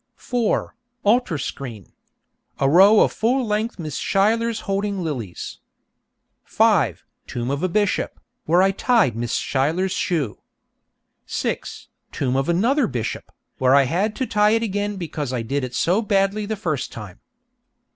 4. 0.15 0.75
Altar 1.03 1.37
screen. 1.37 1.93
A 2.57 2.67
row 2.67 3.01
of 3.01 3.11
full 3.11 3.45
length 3.45 3.77
Miss 3.77 3.97
Schuylers 3.99 4.61
holding 4.61 5.03
lilies. 5.03 5.59
5. 6.43 7.05
Tomb 7.27 7.51
of 7.51 7.61
a 7.61 7.69
bishop, 7.69 8.19
where 8.45 8.63
I 8.63 8.71
tied 8.71 9.15
Miss 9.15 9.31
Schuyler's 9.33 9.91
shoe. 9.91 10.39
6. 11.27 11.89
Tomb 12.11 12.35
of 12.35 12.49
another 12.49 12.87
bishop, 12.87 13.31
where 13.59 13.75
I 13.75 13.83
had 13.83 14.15
to 14.15 14.25
tie 14.25 14.55
it 14.57 14.63
again 14.63 14.97
because 14.97 15.31
I 15.31 15.43
did 15.43 15.63
it 15.63 15.75
so 15.75 16.01
badly 16.01 16.47
the 16.47 16.55
first 16.55 16.91
time. 16.91 17.19